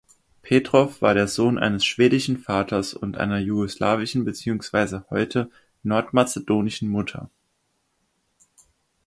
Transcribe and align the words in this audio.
Petrov 0.41 1.03
war 1.03 1.13
der 1.13 1.27
Sohn 1.27 1.59
eines 1.59 1.85
schwedischen 1.85 2.37
Vaters 2.39 2.95
und 2.95 3.17
einer 3.19 3.37
jugoslawischen 3.37 4.25
beziehungsweise 4.25 5.05
heute 5.11 5.51
nordmazedonischen 5.83 6.89
Mutter. 6.89 7.29